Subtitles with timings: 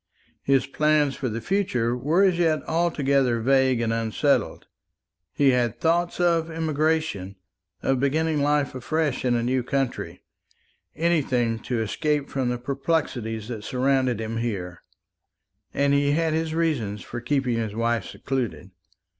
[0.41, 4.65] His plans for the future were as yet altogether vague and unsettled.
[5.31, 7.35] He had thoughts of emigration,
[7.83, 10.23] of beginning life afresh in a new country
[10.95, 14.81] anything to escape from the perplexities that surrounded him here;
[15.71, 18.71] and he had his reasons for keeping his wife secluded.